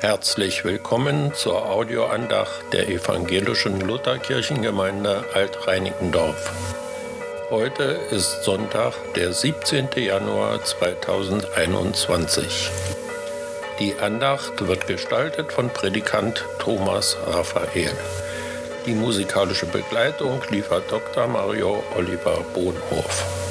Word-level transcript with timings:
Herzlich 0.00 0.64
willkommen 0.64 1.34
zur 1.34 1.68
Audioandacht 1.68 2.72
der 2.72 2.88
evangelischen 2.88 3.80
Lutherkirchengemeinde 3.80 5.24
Alt-Reinickendorf. 5.34 6.52
Heute 7.50 7.98
ist 8.12 8.44
Sonntag, 8.44 8.94
der 9.16 9.32
17. 9.32 9.88
Januar 9.96 10.62
2021. 10.62 12.70
Die 13.80 13.98
Andacht 13.98 14.68
wird 14.68 14.86
gestaltet 14.86 15.50
von 15.50 15.68
Predikant 15.68 16.44
Thomas 16.60 17.16
Raphael. 17.26 17.90
Die 18.86 18.94
musikalische 18.94 19.66
Begleitung 19.66 20.40
liefert 20.50 20.92
Dr. 20.92 21.26
Mario 21.26 21.82
Oliver 21.96 22.44
Bohnhof. 22.54 23.47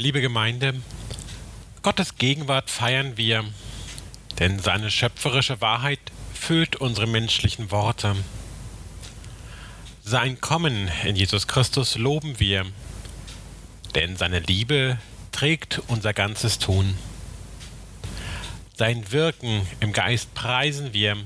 Liebe 0.00 0.22
Gemeinde, 0.22 0.80
Gottes 1.82 2.16
Gegenwart 2.16 2.70
feiern 2.70 3.18
wir, 3.18 3.44
denn 4.38 4.58
seine 4.58 4.90
schöpferische 4.90 5.60
Wahrheit 5.60 6.00
füllt 6.32 6.76
unsere 6.76 7.06
menschlichen 7.06 7.70
Worte. 7.70 8.16
Sein 10.02 10.40
Kommen 10.40 10.90
in 11.04 11.16
Jesus 11.16 11.46
Christus 11.48 11.98
loben 11.98 12.40
wir, 12.40 12.64
denn 13.94 14.16
seine 14.16 14.38
Liebe 14.38 14.96
trägt 15.32 15.82
unser 15.88 16.14
ganzes 16.14 16.58
Tun. 16.58 16.96
Sein 18.78 19.12
Wirken 19.12 19.66
im 19.80 19.92
Geist 19.92 20.32
preisen 20.32 20.94
wir, 20.94 21.18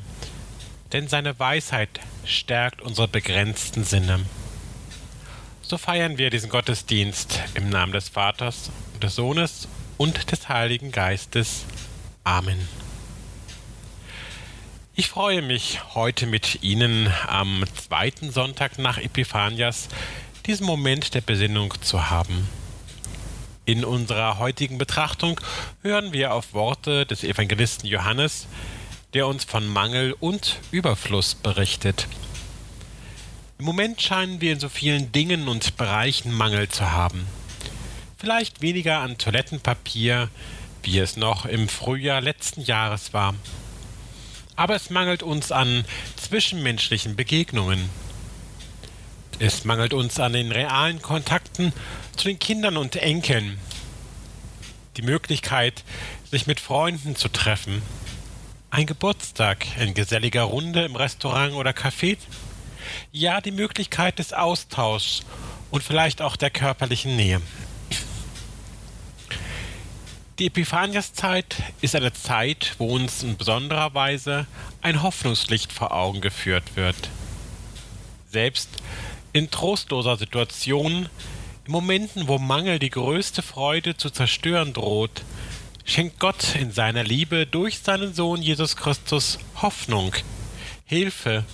denn 0.93 1.07
seine 1.07 1.39
Weisheit 1.39 2.01
stärkt 2.25 2.83
unsere 2.83 3.07
begrenzten 3.07 3.85
Sinne. 3.85 4.27
So 5.75 5.79
feiern 5.79 6.19
wir 6.19 6.31
diesen 6.31 6.51
Gottesdienst 6.51 7.41
im 7.55 7.69
Namen 7.69 7.93
des 7.93 8.09
Vaters, 8.09 8.71
des 9.03 9.17
Sohnes 9.17 9.67
und 9.97 10.31
des 10.31 10.49
Heiligen 10.49 10.93
Geistes. 10.93 11.65
Amen. 12.23 12.69
Ich 14.95 15.09
freue 15.09 15.43
mich, 15.43 15.81
heute 15.97 16.27
mit 16.27 16.63
Ihnen 16.63 17.13
am 17.27 17.65
zweiten 17.75 18.31
Sonntag 18.31 18.79
nach 18.79 18.99
Epiphanias 18.99 19.89
diesen 20.47 20.65
Moment 20.65 21.13
der 21.13 21.23
Besinnung 21.23 21.75
zu 21.81 22.09
haben. 22.09 22.49
In 23.65 23.85
unserer 23.85 24.39
heutigen 24.39 24.79
Betrachtung 24.79 25.41
hören 25.83 26.13
wir 26.13 26.35
auf 26.35 26.55
Worte 26.55 27.05
des 27.05 27.25
Evangelisten 27.25 27.89
Johannes, 27.89 28.47
der 29.13 29.27
uns 29.27 29.43
von 29.43 29.67
Mangel 29.67 30.15
und 30.21 30.61
Überfluss 30.71 31.35
berichtet. 31.35 32.07
Im 33.65 33.69
Moment 33.69 34.03
scheinen 34.03 34.43
wir 34.43 34.53
in 34.53 34.61
so 34.61 34.69
vielen 34.69 35.11
Dingen 35.11 35.49
und 35.49 35.79
Bereichen 35.79 36.31
Mangel 36.35 36.69
zu 36.69 36.93
haben. 36.93 37.27
Vielleicht 38.19 38.61
weniger 38.61 38.99
an 38.99 39.17
Toilettenpapier, 39.17 40.29
wie 40.83 40.99
es 40.99 41.17
noch 41.17 41.47
im 41.47 41.71
Frühjahr 41.71 42.21
letzten 42.21 42.61
Jahres 42.61 43.15
war. 43.15 43.35
Aber 44.55 44.77
es 44.77 44.91
mangelt 44.91 45.23
uns 45.23 45.51
an 45.51 45.87
zwischenmenschlichen 46.17 47.17
Begegnungen. 47.17 47.89
Es 49.39 49.65
mangelt 49.65 49.95
uns 49.95 50.21
an 50.21 50.35
den 50.35 50.53
realen 50.53 51.01
Kontakten 51.01 51.73
zu 52.19 52.29
den 52.29 52.39
Kindern 52.39 52.77
und 52.77 52.97
Enkeln. 52.97 53.59
Die 54.99 55.03
Möglichkeit, 55.03 55.85
sich 56.31 56.47
mit 56.47 56.61
Freunden 56.61 57.17
zu 57.17 57.31
treffen. 57.31 57.81
Ein 58.69 58.85
Geburtstag 58.85 59.65
in 59.81 59.95
geselliger 59.95 60.43
Runde 60.43 60.85
im 60.85 60.97
Restaurant 60.97 61.55
oder 61.55 61.71
Café 61.71 62.19
ja 63.13 63.41
die 63.41 63.51
Möglichkeit 63.51 64.19
des 64.19 64.33
Austauschs 64.33 65.23
und 65.71 65.83
vielleicht 65.83 66.23
auch 66.23 66.37
der 66.37 66.51
körperlichen 66.51 67.17
Nähe. 67.17 67.41
Die 70.41 70.47
Epiphaniaszeit 70.47 71.57
ist 71.81 71.95
eine 71.95 72.13
Zeit, 72.13 72.75
wo 72.79 72.93
uns 72.95 73.23
in 73.23 73.37
besonderer 73.37 73.95
Weise 73.95 74.49
ein 74.83 75.01
Hoffnungslicht 75.01 75.73
vor 75.73 75.93
Augen 75.93 76.21
geführt 76.21 76.75
wird. 76.75 76.97
Selbst 78.33 78.69
in 79.33 79.51
trostloser 79.53 80.17
Situation, 80.17 81.09
in 81.67 81.73
Momenten, 81.73 82.27
wo 82.27 82.39
Mangel 82.39 82.81
die 82.81 82.91
größte 82.91 83.43
Freude 83.43 83.97
zu 83.97 84.11
zerstören 84.11 84.73
droht, 84.73 85.23
schenkt 85.85 86.19
Gott 86.19 86.57
in 86.57 86.73
seiner 86.73 87.05
Liebe 87.05 87.47
durch 87.47 87.79
seinen 87.79 88.13
Sohn 88.13 88.43
Jesus 88.43 88.75
Christus 88.75 89.39
Hoffnung, 89.63 90.15
Hilfe 90.85 91.45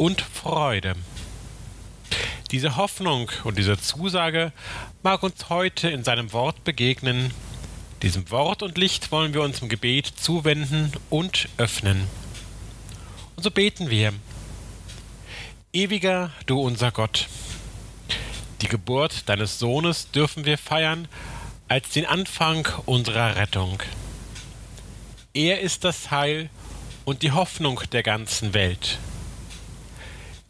und 0.00 0.22
Freude. 0.22 0.94
Diese 2.50 2.76
Hoffnung 2.76 3.30
und 3.44 3.58
diese 3.58 3.78
Zusage 3.78 4.50
mag 5.02 5.22
uns 5.22 5.50
heute 5.50 5.90
in 5.90 6.04
seinem 6.04 6.32
Wort 6.32 6.64
begegnen. 6.64 7.34
Diesem 8.00 8.30
Wort 8.30 8.62
und 8.62 8.78
Licht 8.78 9.12
wollen 9.12 9.34
wir 9.34 9.42
uns 9.42 9.60
im 9.60 9.68
Gebet 9.68 10.06
zuwenden 10.06 10.90
und 11.10 11.50
öffnen. 11.58 12.06
Und 13.36 13.42
so 13.42 13.50
beten 13.50 13.90
wir. 13.90 14.14
Ewiger 15.74 16.30
du 16.46 16.58
unser 16.58 16.92
Gott, 16.92 17.28
die 18.62 18.68
Geburt 18.68 19.28
deines 19.28 19.58
Sohnes 19.58 20.10
dürfen 20.12 20.46
wir 20.46 20.56
feiern 20.56 21.08
als 21.68 21.90
den 21.90 22.06
Anfang 22.06 22.66
unserer 22.86 23.36
Rettung. 23.36 23.82
Er 25.34 25.60
ist 25.60 25.84
das 25.84 26.10
Heil 26.10 26.48
und 27.04 27.20
die 27.22 27.32
Hoffnung 27.32 27.82
der 27.92 28.02
ganzen 28.02 28.54
Welt. 28.54 28.98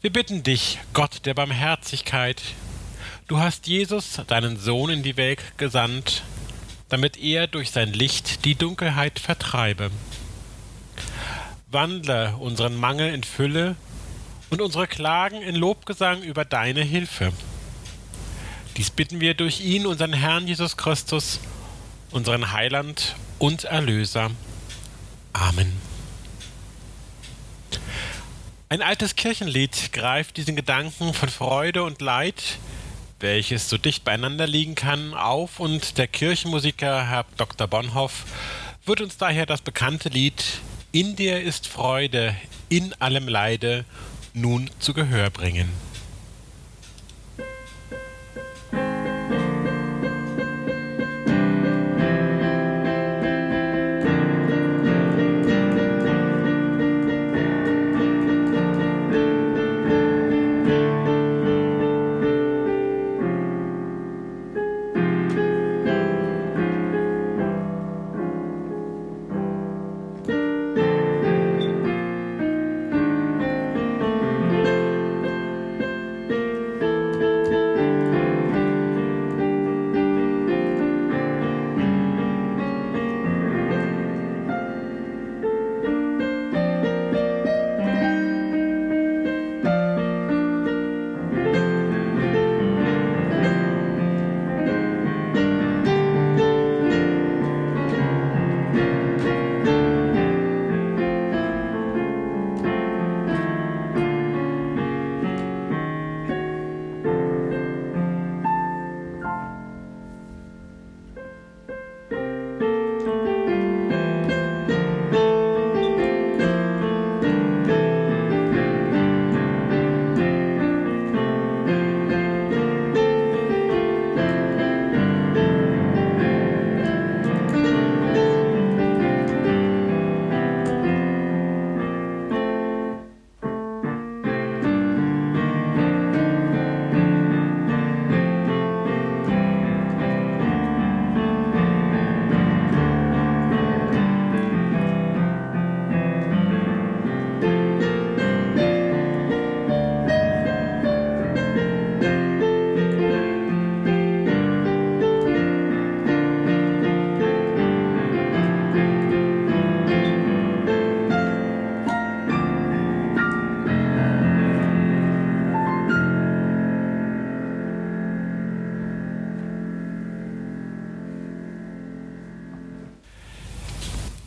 Wir 0.02 0.10
bitten 0.10 0.42
dich, 0.42 0.78
Gott 0.94 1.26
der 1.26 1.34
Barmherzigkeit, 1.34 2.40
du 3.28 3.36
hast 3.36 3.66
Jesus, 3.66 4.18
deinen 4.28 4.56
Sohn, 4.56 4.88
in 4.88 5.02
die 5.02 5.18
Welt 5.18 5.40
gesandt, 5.58 6.22
damit 6.88 7.18
er 7.18 7.46
durch 7.46 7.70
sein 7.70 7.92
Licht 7.92 8.46
die 8.46 8.54
Dunkelheit 8.54 9.18
vertreibe. 9.18 9.90
Wandle 11.70 12.34
unseren 12.38 12.76
Mangel 12.76 13.12
in 13.12 13.22
Fülle 13.24 13.76
und 14.48 14.62
unsere 14.62 14.86
Klagen 14.86 15.42
in 15.42 15.54
Lobgesang 15.54 16.22
über 16.22 16.46
deine 16.46 16.82
Hilfe. 16.82 17.34
Dies 18.78 18.90
bitten 18.90 19.20
wir 19.20 19.34
durch 19.34 19.60
ihn, 19.60 19.84
unseren 19.84 20.14
Herrn 20.14 20.48
Jesus 20.48 20.78
Christus, 20.78 21.40
unseren 22.10 22.52
Heiland 22.52 23.16
und 23.38 23.64
Erlöser. 23.64 24.30
Amen. 25.34 25.89
Ein 28.72 28.82
altes 28.82 29.16
Kirchenlied 29.16 29.92
greift 29.92 30.36
diesen 30.36 30.54
Gedanken 30.54 31.12
von 31.12 31.28
Freude 31.28 31.82
und 31.82 32.00
Leid, 32.00 32.40
welches 33.18 33.68
so 33.68 33.76
dicht 33.76 34.04
beieinander 34.04 34.46
liegen 34.46 34.76
kann, 34.76 35.12
auf 35.12 35.58
und 35.58 35.98
der 35.98 36.06
Kirchenmusiker 36.06 37.04
Herr 37.08 37.26
Dr. 37.36 37.66
Bonhoff 37.66 38.26
wird 38.86 39.00
uns 39.00 39.16
daher 39.16 39.44
das 39.44 39.60
bekannte 39.60 40.08
Lied 40.08 40.44
In 40.92 41.16
dir 41.16 41.42
ist 41.42 41.66
Freude, 41.66 42.36
in 42.68 42.94
allem 43.00 43.26
Leide 43.26 43.84
nun 44.34 44.70
zu 44.78 44.94
Gehör 44.94 45.30
bringen. 45.30 45.68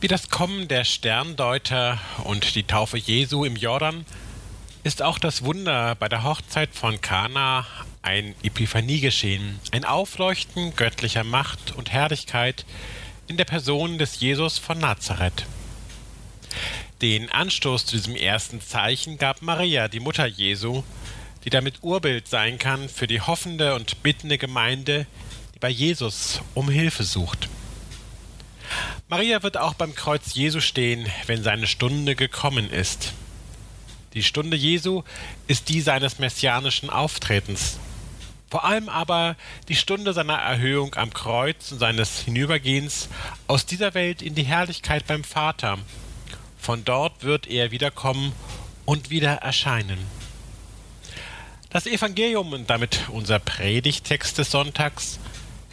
Wie 0.04 0.08
das 0.08 0.28
Kommen 0.28 0.68
der 0.68 0.84
Sterndeuter 0.84 1.98
und 2.24 2.56
die 2.56 2.64
Taufe 2.64 2.98
Jesu 2.98 3.42
im 3.46 3.56
Jordan 3.56 4.04
ist 4.82 5.00
auch 5.00 5.18
das 5.18 5.44
Wunder 5.44 5.94
bei 5.94 6.10
der 6.10 6.24
Hochzeit 6.24 6.74
von 6.74 7.00
Kana 7.00 7.66
ein 8.02 8.34
Epiphanie 8.42 9.00
geschehen, 9.00 9.58
ein 9.72 9.86
Aufleuchten 9.86 10.76
göttlicher 10.76 11.24
Macht 11.24 11.72
und 11.74 11.90
Herrlichkeit 11.90 12.66
in 13.28 13.38
der 13.38 13.46
Person 13.46 13.96
des 13.96 14.20
Jesus 14.20 14.58
von 14.58 14.78
Nazareth. 14.78 15.46
Den 17.00 17.30
Anstoß 17.30 17.86
zu 17.86 17.96
diesem 17.96 18.14
ersten 18.14 18.60
Zeichen 18.60 19.16
gab 19.16 19.40
Maria, 19.40 19.88
die 19.88 20.00
Mutter 20.00 20.26
Jesu, 20.26 20.84
die 21.46 21.50
damit 21.50 21.82
Urbild 21.82 22.28
sein 22.28 22.58
kann 22.58 22.90
für 22.90 23.06
die 23.06 23.22
hoffende 23.22 23.74
und 23.74 24.02
bittende 24.02 24.36
Gemeinde, 24.36 25.06
die 25.54 25.60
bei 25.60 25.70
Jesus 25.70 26.42
um 26.52 26.68
Hilfe 26.68 27.04
sucht. 27.04 27.48
Maria 29.08 29.42
wird 29.42 29.58
auch 29.58 29.74
beim 29.74 29.94
Kreuz 29.94 30.34
Jesu 30.34 30.60
stehen, 30.60 31.06
wenn 31.26 31.42
seine 31.42 31.66
Stunde 31.66 32.16
gekommen 32.16 32.70
ist. 32.70 33.12
Die 34.14 34.22
Stunde 34.22 34.56
Jesu 34.56 35.02
ist 35.46 35.68
die 35.68 35.82
seines 35.82 36.18
messianischen 36.18 36.88
Auftretens. 36.88 37.78
Vor 38.48 38.64
allem 38.64 38.88
aber 38.88 39.36
die 39.68 39.74
Stunde 39.74 40.14
seiner 40.14 40.38
Erhöhung 40.38 40.94
am 40.94 41.12
Kreuz 41.12 41.72
und 41.72 41.80
seines 41.80 42.20
Hinübergehens 42.20 43.08
aus 43.46 43.66
dieser 43.66 43.92
Welt 43.92 44.22
in 44.22 44.34
die 44.34 44.44
Herrlichkeit 44.44 45.06
beim 45.06 45.22
Vater. 45.22 45.78
Von 46.58 46.84
dort 46.84 47.24
wird 47.24 47.46
er 47.46 47.72
wiederkommen 47.72 48.32
und 48.86 49.10
wieder 49.10 49.34
erscheinen. 49.34 49.98
Das 51.68 51.86
Evangelium 51.86 52.52
und 52.52 52.70
damit 52.70 53.00
unser 53.08 53.38
Predigtext 53.38 54.38
des 54.38 54.50
Sonntags 54.50 55.18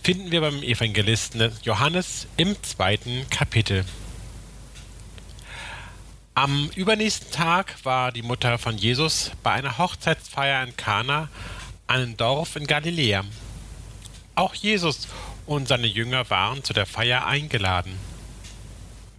finden 0.03 0.31
wir 0.31 0.41
beim 0.41 0.63
Evangelisten 0.63 1.51
Johannes 1.61 2.25
im 2.35 2.55
zweiten 2.63 3.29
Kapitel. 3.29 3.85
Am 6.33 6.71
übernächsten 6.75 7.31
Tag 7.31 7.75
war 7.83 8.11
die 8.11 8.23
Mutter 8.23 8.57
von 8.57 8.77
Jesus 8.77 9.31
bei 9.43 9.51
einer 9.51 9.77
Hochzeitsfeier 9.77 10.63
in 10.63 10.75
Kana, 10.75 11.29
einem 11.85 12.17
Dorf 12.17 12.55
in 12.55 12.65
Galiläa. 12.65 13.23
Auch 14.33 14.55
Jesus 14.55 15.07
und 15.45 15.67
seine 15.67 15.87
Jünger 15.87 16.29
waren 16.31 16.63
zu 16.63 16.73
der 16.73 16.87
Feier 16.87 17.27
eingeladen. 17.27 17.93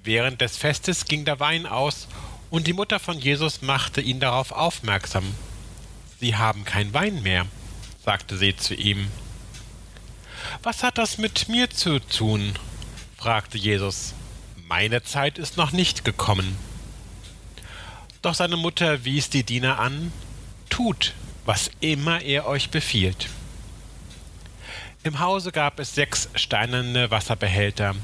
Während 0.02 0.40
des 0.40 0.56
Festes 0.56 1.04
ging 1.04 1.24
der 1.24 1.38
Wein 1.38 1.66
aus 1.66 2.08
und 2.50 2.66
die 2.66 2.72
Mutter 2.72 2.98
von 2.98 3.20
Jesus 3.20 3.62
machte 3.62 4.00
ihn 4.00 4.18
darauf 4.18 4.50
aufmerksam. 4.50 5.32
Sie 6.18 6.34
haben 6.34 6.64
kein 6.64 6.92
Wein 6.92 7.22
mehr, 7.22 7.46
sagte 8.04 8.36
sie 8.36 8.56
zu 8.56 8.74
ihm. 8.74 9.06
Was 10.62 10.82
hat 10.82 10.98
das 10.98 11.18
mit 11.18 11.48
mir 11.48 11.70
zu 11.70 11.98
tun? 11.98 12.52
fragte 13.16 13.56
Jesus. 13.56 14.14
Meine 14.68 15.02
Zeit 15.02 15.38
ist 15.38 15.56
noch 15.56 15.72
nicht 15.72 16.04
gekommen. 16.04 16.56
Doch 18.22 18.34
seine 18.34 18.56
Mutter 18.56 19.04
wies 19.04 19.30
die 19.30 19.44
Diener 19.44 19.78
an, 19.78 20.12
tut, 20.70 21.14
was 21.44 21.70
immer 21.80 22.22
er 22.22 22.46
euch 22.46 22.70
befiehlt. 22.70 23.28
Im 25.02 25.18
Hause 25.18 25.50
gab 25.50 25.80
es 25.80 25.94
sechs 25.94 26.28
steinerne 26.34 27.10
Wasserbehälter, 27.10 27.96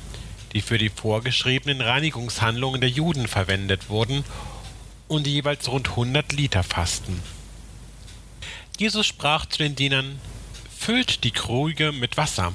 die 0.52 0.61
für 0.61 0.78
die 0.78 0.88
vorgeschriebenen 0.88 1.81
Reinigungshandlungen 1.81 2.81
der 2.81 2.90
Juden 2.90 3.28
verwendet 3.28 3.88
wurden 3.88 4.25
und 5.07 5.26
jeweils 5.26 5.69
rund 5.69 5.90
100 5.90 6.33
Liter 6.33 6.64
fassten. 6.64 7.23
Jesus 8.78 9.07
sprach 9.07 9.47
zu 9.47 9.59
den 9.59 9.76
Dienern, 9.76 10.21
füllt 10.79 11.25
die 11.25 11.33
Krüge 11.33 11.93
mit 11.93 12.17
Wasser. 12.17 12.55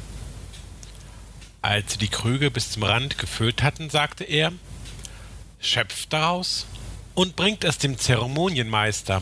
Als 1.62 1.92
sie 1.94 1.98
die 2.00 2.08
Krüge 2.08 2.50
bis 2.50 2.72
zum 2.72 2.84
Rand 2.84 3.18
gefüllt 3.20 3.62
hatten, 3.62 3.90
sagte 3.90 4.24
er, 4.24 4.52
schöpft 5.60 6.12
daraus 6.12 6.66
und 7.14 7.36
bringt 7.36 7.64
es 7.64 7.78
dem 7.78 7.98
Zeremonienmeister. 7.98 9.22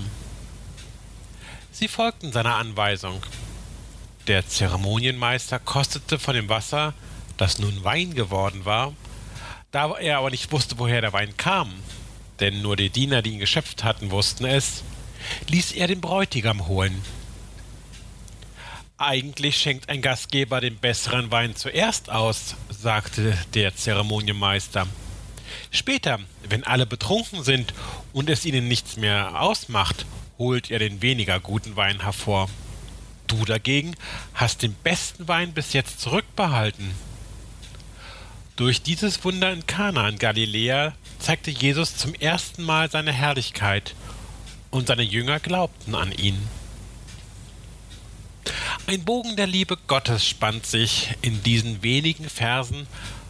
Sie 1.72 1.88
folgten 1.88 2.31
seiner 2.31 2.55
Anweisung. 2.55 3.22
Der 4.27 4.48
Zeremonienmeister 4.48 5.60
kostete 5.60 6.17
von 6.20 6.36
dem 6.36 6.48
Wasser, 6.48 6.93
das 7.38 7.60
nun 7.60 7.84
Wein 7.84 8.13
geworden 8.13 8.65
war, 8.65 8.93
da 9.72 9.98
er 9.98 10.20
aber 10.20 10.29
nicht 10.29 10.51
wusste, 10.51 10.77
woher 10.77 11.01
der 11.01 11.12
Wein 11.12 11.36
kam, 11.36 11.74
denn 12.39 12.62
nur 12.62 12.77
die 12.77 12.89
Diener, 12.89 13.22
die 13.22 13.31
ihn 13.31 13.39
geschöpft 13.39 13.84
hatten, 13.84 14.12
wussten 14.12 14.46
es, 14.46 14.84
ließ 15.48 15.74
er 15.74 15.88
den 15.88 16.01
Bräutigam 16.01 16.67
holen. 16.67 17.01
Eigentlich 19.03 19.58
schenkt 19.58 19.89
ein 19.89 20.03
Gastgeber 20.03 20.62
den 20.62 20.77
besseren 20.77 21.31
Wein 21.31 21.55
zuerst 21.55 22.12
aus, 22.12 22.55
sagte 22.70 23.36
der 23.55 23.75
Zeremonienmeister. 23.75 24.86
Später, 25.72 26.20
wenn 26.48 26.63
alle 26.65 26.86
betrunken 26.86 27.43
sind 27.43 27.74
und 28.13 28.29
es 28.29 28.46
ihnen 28.46 28.67
nichts 28.67 28.98
mehr 28.98 29.41
ausmacht, 29.41 30.05
holt 30.38 30.70
er 30.70 30.77
den 30.77 31.01
weniger 31.01 31.39
guten 31.39 31.75
Wein 31.75 32.03
hervor. 32.03 32.48
Du 33.25 33.43
dagegen 33.43 33.96
hast 34.36 34.62
den 34.62 34.75
besten 34.75 35.27
Wein 35.27 35.51
bis 35.51 35.74
jetzt 35.74 36.00
zurückbehalten. 36.00 36.91
Durch 38.55 38.84
dieses 38.84 39.24
Wunder 39.25 39.51
in 39.51 39.65
Kana 39.65 40.10
in 40.10 40.20
Galiläa 40.20 40.93
zeigte 41.17 41.50
Jesus 41.50 41.98
zum 41.98 42.13
ersten 42.13 42.62
Mal 42.62 42.91
seine 42.91 43.12
Herrlichkeit, 43.12 43.96
und 44.70 44.88
seine 44.88 45.01
Jünger 45.01 45.39
glaubten 45.39 45.96
an 45.96 46.12
ihn. 46.12 46.38
Ein 48.88 49.03
Bogen 49.03 49.36
der 49.36 49.48
Liebe 49.48 49.77
Gottes 49.88 50.25
spannt 50.25 50.65
sich 50.65 51.10
in 51.21 51.43
diesen 51.43 51.83
wenigen 51.83 52.29
Versen 52.29 52.88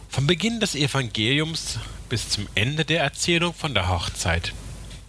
vom 0.08 0.26
Beginn 0.26 0.60
des 0.60 0.74
Evangeliums 0.74 1.78
bis 2.08 2.28
zum 2.28 2.46
Ende 2.54 2.84
der 2.84 3.02
Erzählung 3.02 3.54
von 3.54 3.74
der 3.74 3.88
Hochzeit. 3.88 4.52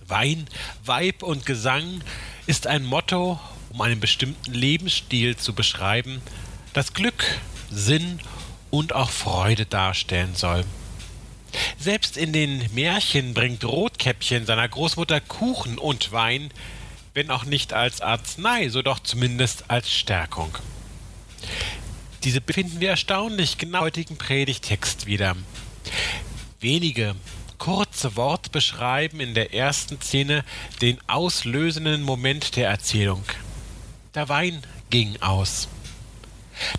Wein, 0.07 0.48
Weib 0.86 1.24
und 1.24 1.45
Gesang 1.45 2.01
ist 2.45 2.67
ein 2.67 2.86
Motto, 2.86 3.39
um 3.69 3.81
einen 3.81 4.00
bestimmten 4.00 4.53
Lebensstil 4.53 5.36
zu 5.36 5.53
beschreiben, 5.53 6.22
das 6.74 6.93
Glück, 6.93 7.25
Sinn 7.72 8.19
und 8.69 8.93
auch 8.93 9.10
Freude 9.10 9.65
darstellen 9.65 10.36
soll. 10.36 10.63
Selbst 11.77 12.17
in 12.17 12.33
den 12.33 12.63
Märchen 12.74 13.33
bringt 13.33 13.63
Rotkäppchen 13.65 14.45
seiner 14.45 14.67
Großmutter 14.67 15.22
Kuchen 15.22 15.77
und 15.77 16.12
Wein, 16.12 16.51
wenn 17.13 17.29
auch 17.29 17.46
nicht 17.46 17.74
als 17.74 18.01
Arznei, 18.01 18.70
so 18.70 18.82
doch 18.82 19.00
zumindest 19.00 19.65
als 19.70 19.91
Stärkung. 19.91 20.58
Diese 22.24 22.41
befinden 22.41 22.79
wir 22.79 22.89
erstaunlich 22.89 23.58
genau 23.58 23.79
im 23.79 23.84
heutigen 23.84 24.17
Predigtext 24.17 25.05
wieder. 25.05 25.36
Wenige 26.60 27.15
kurze 27.58 28.15
Worte 28.15 28.50
beschreiben 28.50 29.20
in 29.20 29.34
der 29.34 29.53
ersten 29.53 30.01
Szene 30.01 30.43
den 30.82 30.98
auslösenden 31.08 32.03
Moment 32.03 32.55
der 32.55 32.70
Erzählung. 32.70 33.24
Der 34.15 34.29
Wein 34.29 34.62
ging 34.89 35.22
aus. 35.22 35.67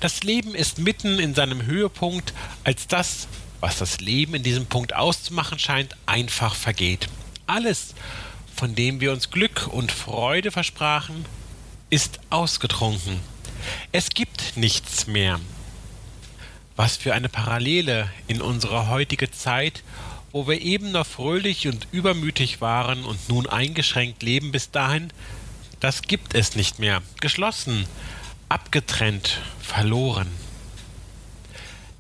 Das 0.01 0.23
Leben 0.23 0.55
ist 0.55 0.79
mitten 0.79 1.19
in 1.19 1.35
seinem 1.35 1.67
Höhepunkt, 1.67 2.33
als 2.65 2.87
das, 2.87 3.29
was 3.61 3.79
das 3.79 4.01
Leben 4.01 4.35
in 4.35 4.43
diesem 4.43 4.67
Punkt 4.67 4.95
auszumachen 4.95 5.59
scheint, 5.59 5.97
einfach 6.07 6.55
vergeht. 6.55 7.09
Alles, 7.47 7.95
von 8.55 8.75
dem 8.75 9.01
wir 9.01 9.13
uns 9.13 9.31
Glück 9.31 9.67
und 9.67 9.91
Freude 9.91 10.51
versprachen, 10.51 11.25
ist 11.91 12.21
ausgetrunken. 12.31 13.21
Es 13.93 14.11
gibt 14.11 14.57
nichts 14.57 15.07
mehr. 15.07 15.41
Was 16.77 16.97
für 16.97 17.15
eine 17.15 17.29
Parallele 17.29 18.11
in 18.27 18.41
unsere 18.41 18.89
heutige 18.89 19.31
Zeit, 19.31 19.83
wo 20.33 20.47
wir 20.47 20.61
eben 20.61 20.93
noch 20.93 21.07
fröhlich 21.07 21.69
und 21.69 21.87
übermütig 21.93 22.61
waren 22.61 23.05
und 23.05 23.29
nun 23.29 23.49
eingeschränkt 23.49 24.23
leben 24.23 24.51
bis 24.51 24.71
dahin, 24.71 25.13
das 25.81 26.03
gibt 26.03 26.35
es 26.35 26.57
nicht 26.57 26.79
mehr. 26.79 27.03
Geschlossen, 27.21 27.87
abgetrennt, 28.49 29.41
verloren. 29.61 30.29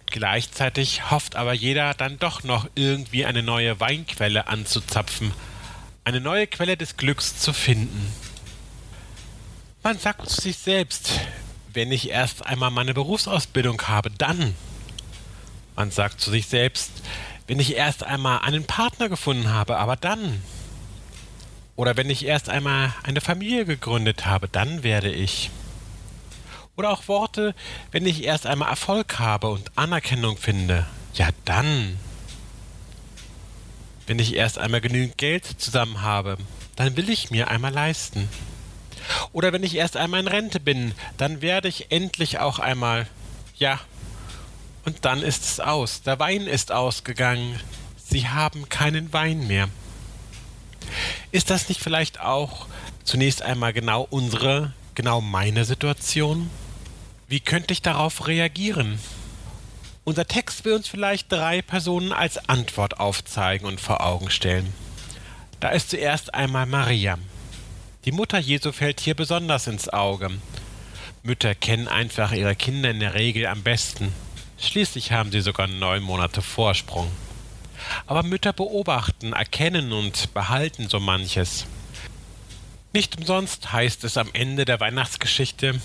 Gleichzeitig 0.06 1.10
hofft 1.10 1.36
aber 1.36 1.52
jeder 1.52 1.94
dann 1.94 2.18
doch 2.18 2.44
noch 2.44 2.68
irgendwie 2.74 3.24
eine 3.24 3.42
neue 3.42 3.80
Weinquelle 3.80 4.46
anzuzapfen, 4.46 5.32
eine 6.04 6.20
neue 6.20 6.46
Quelle 6.46 6.76
des 6.76 6.96
Glücks 6.96 7.38
zu 7.38 7.52
finden. 7.52 8.12
Man 9.82 9.98
sagt 9.98 10.28
zu 10.28 10.40
sich 10.40 10.58
selbst, 10.58 11.10
wenn 11.72 11.90
ich 11.90 12.10
erst 12.10 12.46
einmal 12.46 12.70
meine 12.70 12.94
Berufsausbildung 12.94 13.82
habe, 13.82 14.10
dann. 14.10 14.54
Man 15.76 15.90
sagt 15.90 16.20
zu 16.20 16.30
sich 16.30 16.46
selbst, 16.46 16.90
wenn 17.46 17.58
ich 17.58 17.74
erst 17.74 18.04
einmal 18.04 18.40
einen 18.40 18.64
Partner 18.64 19.08
gefunden 19.08 19.50
habe, 19.50 19.78
aber 19.78 19.96
dann. 19.96 20.42
Oder 21.76 21.96
wenn 21.96 22.08
ich 22.08 22.24
erst 22.24 22.48
einmal 22.48 22.94
eine 23.02 23.20
Familie 23.20 23.64
gegründet 23.64 24.26
habe, 24.26 24.48
dann 24.48 24.82
werde 24.82 25.10
ich. 25.10 25.50
Oder 26.76 26.90
auch 26.90 27.08
Worte, 27.08 27.54
wenn 27.90 28.06
ich 28.06 28.24
erst 28.24 28.46
einmal 28.46 28.70
Erfolg 28.70 29.18
habe 29.18 29.48
und 29.48 29.76
Anerkennung 29.76 30.36
finde, 30.36 30.86
ja 31.14 31.28
dann. 31.44 31.98
Wenn 34.06 34.18
ich 34.18 34.34
erst 34.34 34.58
einmal 34.58 34.80
genügend 34.80 35.16
Geld 35.16 35.44
zusammen 35.44 36.02
habe, 36.02 36.36
dann 36.76 36.96
will 36.96 37.08
ich 37.08 37.30
mir 37.30 37.48
einmal 37.48 37.72
leisten. 37.72 38.28
Oder 39.32 39.52
wenn 39.52 39.62
ich 39.62 39.76
erst 39.76 39.96
einmal 39.96 40.20
in 40.20 40.28
Rente 40.28 40.60
bin, 40.60 40.92
dann 41.16 41.42
werde 41.42 41.68
ich 41.68 41.90
endlich 41.90 42.38
auch 42.38 42.58
einmal, 42.58 43.06
ja. 43.56 43.80
Und 44.84 45.04
dann 45.04 45.22
ist 45.22 45.44
es 45.44 45.60
aus. 45.60 46.02
Der 46.02 46.18
Wein 46.18 46.46
ist 46.46 46.72
ausgegangen. 46.72 47.58
Sie 47.96 48.28
haben 48.28 48.68
keinen 48.68 49.12
Wein 49.12 49.46
mehr. 49.46 49.68
Ist 51.32 51.50
das 51.50 51.68
nicht 51.68 51.80
vielleicht 51.80 52.20
auch 52.20 52.66
zunächst 53.02 53.42
einmal 53.42 53.72
genau 53.72 54.06
unsere, 54.10 54.72
genau 54.94 55.20
meine 55.20 55.64
Situation? 55.64 56.50
Wie 57.28 57.40
könnte 57.40 57.72
ich 57.72 57.80
darauf 57.80 58.26
reagieren? 58.26 58.98
Unser 60.04 60.26
Text 60.26 60.66
will 60.66 60.74
uns 60.74 60.86
vielleicht 60.86 61.32
drei 61.32 61.62
Personen 61.62 62.12
als 62.12 62.48
Antwort 62.48 63.00
aufzeigen 63.00 63.66
und 63.66 63.80
vor 63.80 64.02
Augen 64.04 64.30
stellen. 64.30 64.74
Da 65.60 65.70
ist 65.70 65.88
zuerst 65.88 66.34
einmal 66.34 66.66
Maria. 66.66 67.18
Die 68.04 68.12
Mutter 68.12 68.38
Jesu 68.38 68.70
fällt 68.70 69.00
hier 69.00 69.14
besonders 69.14 69.66
ins 69.66 69.88
Auge. 69.88 70.30
Mütter 71.22 71.54
kennen 71.54 71.88
einfach 71.88 72.32
ihre 72.32 72.54
Kinder 72.54 72.90
in 72.90 73.00
der 73.00 73.14
Regel 73.14 73.46
am 73.46 73.62
besten. 73.62 74.12
Schließlich 74.58 75.10
haben 75.10 75.32
sie 75.32 75.40
sogar 75.40 75.68
neun 75.68 76.02
Monate 76.02 76.42
Vorsprung. 76.42 77.10
Aber 78.06 78.22
Mütter 78.22 78.52
beobachten, 78.52 79.32
erkennen 79.32 79.92
und 79.92 80.34
behalten 80.34 80.90
so 80.90 81.00
manches. 81.00 81.64
Nicht 82.92 83.16
umsonst 83.16 83.72
heißt 83.72 84.04
es 84.04 84.18
am 84.18 84.28
Ende 84.34 84.66
der 84.66 84.80
Weihnachtsgeschichte, 84.80 85.80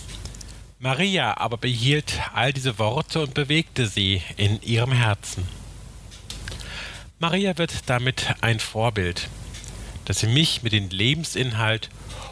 Maria 0.82 1.36
aber 1.36 1.58
behielt 1.58 2.22
all 2.34 2.54
diese 2.54 2.80
Worte 2.80 3.22
und 3.22 3.34
bewegte 3.34 3.86
sie 3.86 4.22
in 4.38 4.62
ihrem 4.62 4.94
Herzen. 4.94 5.46
Maria 7.20 7.58
wird 7.58 7.90
damit 7.90 8.28
ein 8.40 8.62
Vorbild, 8.62 9.28
dass 10.06 10.22
sie 10.22 10.28
mich 10.28 10.64
mit 10.64 10.72
dem 10.72 10.88
Lebensinhalt 10.88 11.90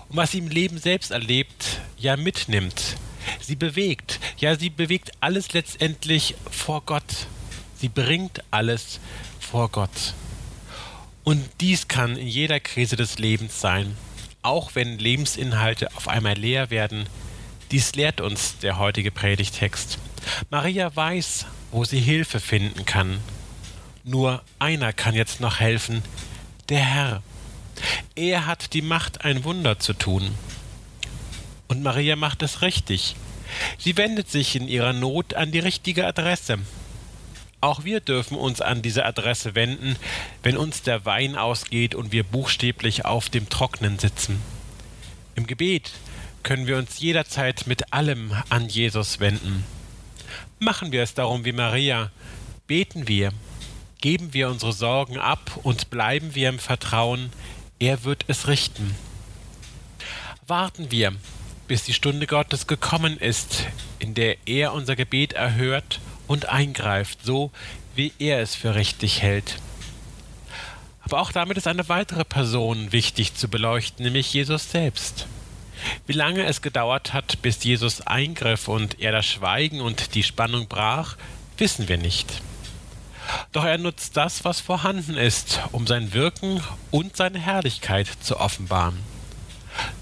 und 0.08 0.16
was 0.16 0.32
sie 0.32 0.38
im 0.38 0.48
Leben 0.48 0.78
selbst 0.78 1.12
erlebt, 1.12 1.82
ja 1.98 2.16
mitnimmt. 2.16 2.96
Sie 3.42 3.58
bewegt, 3.58 4.22
ja 4.38 4.56
sie 4.56 4.70
bewegt 4.70 5.12
alles 5.20 5.52
letztendlich 5.52 6.36
vor 6.50 6.84
Gott. 6.86 7.28
Sie 7.76 7.90
bringt 7.90 8.46
alles 8.50 9.02
vor 9.42 9.68
Gott. 9.68 10.14
Und 11.26 11.44
dies 11.60 11.90
kann 11.90 12.16
in 12.16 12.28
jeder 12.28 12.62
Krise 12.62 12.96
des 12.96 13.20
Lebens 13.20 13.60
sein, 13.60 13.98
auch 14.42 14.74
wenn 14.74 15.00
Lebensinhalte 15.00 15.94
auf 15.98 16.08
einmal 16.08 16.36
leer 16.36 16.70
werden, 16.70 17.10
dies 17.72 17.96
lehrt 17.96 18.22
uns 18.22 18.58
der 18.60 18.78
heutige 18.78 19.12
Predigtext. 19.12 19.98
Maria 20.50 20.96
weiß, 20.96 21.46
wo 21.72 21.84
sie 21.84 22.00
Hilfe 22.00 22.40
finden 22.40 22.86
kann. 22.86 23.20
Nur 24.04 24.42
einer 24.58 24.94
kann 24.94 25.16
jetzt 25.16 25.42
noch 25.42 25.60
helfen, 25.60 26.02
der 26.70 26.80
Herr. 26.80 27.24
Er 28.16 28.46
hat 28.46 28.74
die 28.74 28.82
Macht, 28.82 29.26
ein 29.26 29.44
Wunder 29.44 29.80
zu 29.80 29.94
tun. 29.94 30.34
Und 31.68 31.84
Maria 31.84 32.16
macht 32.16 32.42
es 32.42 32.62
richtig. 32.62 33.16
Sie 33.78 33.98
wendet 33.98 34.30
sich 34.30 34.56
in 34.56 34.68
ihrer 34.68 34.94
Not 34.94 35.34
an 35.34 35.52
die 35.52 35.60
richtige 35.60 36.08
Adresse. 36.08 36.60
Auch 37.60 37.84
wir 37.84 38.00
dürfen 38.00 38.38
uns 38.38 38.62
an 38.62 38.82
diese 38.82 39.06
Adresse 39.06 39.56
wenden, 39.56 39.96
wenn 40.44 40.58
uns 40.58 40.84
der 40.84 41.06
Wein 41.06 41.36
ausgeht 41.36 41.96
und 41.96 42.12
wir 42.12 42.24
buchstäblich 42.24 43.06
auf 43.06 43.30
dem 43.30 43.50
Trocknen 43.50 44.00
sitzen. 44.00 44.42
Im 45.36 45.48
Gebet 45.48 45.92
können 46.48 46.66
wir 46.66 46.78
uns 46.78 47.02
jederzeit 47.02 47.68
mit 47.68 47.92
allem 47.92 48.32
an 48.48 48.70
Jesus 48.70 49.20
wenden. 49.20 49.66
Machen 50.60 50.94
wir 50.94 51.04
es 51.04 51.14
darum 51.14 51.44
wie 51.44 51.52
Maria, 51.52 52.10
beten 52.68 53.10
wir, 53.10 53.34
geben 54.00 54.34
wir 54.34 54.48
unsere 54.48 54.72
Sorgen 54.72 55.18
ab 55.18 55.60
und 55.64 55.90
bleiben 55.90 56.36
wir 56.36 56.48
im 56.48 56.60
Vertrauen, 56.60 57.34
er 57.80 58.06
wird 58.06 58.24
es 58.30 58.48
richten. 58.48 58.96
Warten 60.48 60.90
wir, 60.90 61.14
bis 61.68 61.84
die 61.84 61.94
Stunde 61.94 62.28
Gottes 62.28 62.66
gekommen 62.66 63.18
ist, 63.18 63.66
in 64.00 64.14
der 64.14 64.38
er 64.48 64.72
unser 64.72 64.96
Gebet 64.96 65.34
erhört 65.34 66.00
und 66.28 66.48
eingreift, 66.48 67.26
so 67.26 67.52
wie 67.94 68.14
er 68.20 68.40
es 68.40 68.56
für 68.56 68.74
richtig 68.74 69.22
hält. 69.22 69.60
Aber 71.02 71.20
auch 71.20 71.34
damit 71.34 71.58
ist 71.58 71.68
eine 71.68 71.90
weitere 71.90 72.24
Person 72.24 72.94
wichtig 72.94 73.36
zu 73.36 73.50
beleuchten, 73.50 74.06
nämlich 74.06 74.34
Jesus 74.34 74.72
selbst. 74.72 75.28
Wie 76.06 76.14
lange 76.14 76.46
es 76.46 76.62
gedauert 76.62 77.14
hat, 77.14 77.42
bis 77.42 77.64
Jesus 77.64 78.02
eingriff 78.02 78.68
und 78.68 79.00
er 79.00 79.12
das 79.12 79.26
Schweigen 79.26 79.82
und 79.82 80.16
die 80.16 80.24
Spannung 80.24 80.68
brach, 80.68 81.18
wissen 81.58 81.88
wir 81.88 81.98
nicht. 81.98 82.42
Doch 83.52 83.66
er 83.66 83.78
nutzt 83.78 84.16
das, 84.16 84.46
was 84.46 84.60
vorhanden 84.60 85.18
ist, 85.18 85.60
um 85.72 85.86
sein 85.86 86.14
Wirken 86.14 86.62
und 86.92 87.18
seine 87.18 87.40
Herrlichkeit 87.40 88.08
zu 88.22 88.40
offenbaren. 88.40 88.98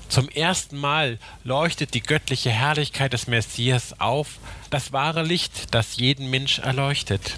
Zum 0.10 0.30
ersten 0.30 0.78
Mal 0.78 1.18
leuchtet 1.44 1.94
die 1.94 2.02
göttliche 2.02 2.52
Herrlichkeit 2.52 3.14
des 3.14 3.28
Messias 3.28 4.00
auf, 4.00 4.40
das 4.70 4.94
wahre 4.94 5.24
Licht, 5.24 5.74
das 5.74 5.98
jeden 5.98 6.30
Mensch 6.30 6.60
erleuchtet. 6.60 7.38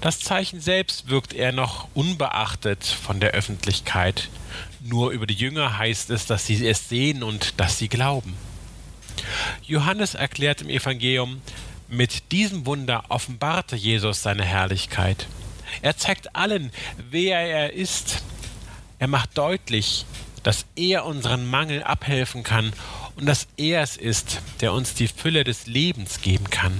Das 0.00 0.20
Zeichen 0.20 0.60
selbst 0.60 1.08
wirkt 1.08 1.32
er 1.32 1.52
noch 1.52 1.88
unbeachtet 1.94 2.84
von 2.84 3.18
der 3.18 3.30
Öffentlichkeit. 3.30 4.28
Nur 4.88 5.10
über 5.10 5.26
die 5.26 5.34
Jünger 5.34 5.78
heißt 5.78 6.10
es, 6.10 6.26
dass 6.26 6.46
sie 6.46 6.66
es 6.66 6.88
sehen 6.88 7.22
und 7.22 7.58
dass 7.58 7.78
sie 7.78 7.88
glauben. 7.88 8.34
Johannes 9.62 10.14
erklärt 10.14 10.60
im 10.60 10.68
Evangelium, 10.68 11.40
mit 11.88 12.30
diesem 12.32 12.66
Wunder 12.66 13.04
offenbarte 13.08 13.76
Jesus 13.76 14.22
seine 14.22 14.44
Herrlichkeit. 14.44 15.26
Er 15.82 15.96
zeigt 15.96 16.36
allen, 16.36 16.70
wer 17.10 17.40
er 17.40 17.72
ist. 17.72 18.22
Er 18.98 19.08
macht 19.08 19.36
deutlich, 19.36 20.06
dass 20.42 20.66
er 20.76 21.04
unseren 21.04 21.46
Mangel 21.46 21.82
abhelfen 21.82 22.42
kann 22.44 22.72
und 23.16 23.26
dass 23.26 23.48
er 23.56 23.82
es 23.82 23.96
ist, 23.96 24.40
der 24.60 24.72
uns 24.72 24.94
die 24.94 25.08
Fülle 25.08 25.42
des 25.42 25.66
Lebens 25.66 26.20
geben 26.20 26.48
kann. 26.50 26.72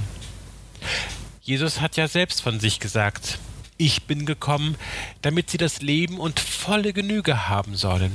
Jesus 1.42 1.80
hat 1.80 1.96
ja 1.96 2.06
selbst 2.06 2.42
von 2.42 2.60
sich 2.60 2.78
gesagt, 2.78 3.38
ich 3.78 4.04
bin 4.04 4.26
gekommen, 4.26 4.76
damit 5.22 5.50
sie 5.50 5.58
das 5.58 5.82
Leben 5.82 6.18
und 6.18 6.40
volle 6.40 6.92
Genüge 6.92 7.48
haben 7.48 7.76
sollen. 7.76 8.12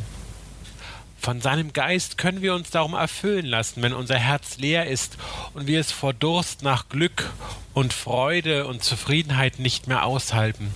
Von 1.17 1.39
seinem 1.39 1.71
Geist 1.71 2.17
können 2.17 2.41
wir 2.41 2.55
uns 2.55 2.71
darum 2.71 2.95
erfüllen 2.95 3.45
lassen, 3.45 3.83
wenn 3.83 3.93
unser 3.93 4.17
Herz 4.17 4.57
leer 4.57 4.87
ist 4.87 5.17
und 5.53 5.67
wir 5.67 5.79
es 5.79 5.91
vor 5.91 6.13
Durst 6.13 6.63
nach 6.63 6.89
Glück 6.89 7.31
und 7.75 7.93
Freude 7.93 8.65
und 8.65 8.83
Zufriedenheit 8.83 9.59
nicht 9.59 9.87
mehr 9.87 10.03
aushalten. 10.03 10.73